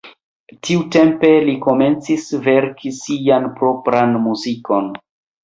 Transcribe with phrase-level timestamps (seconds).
[0.67, 4.91] Tiutempe li komencis verki sian propran muzikon.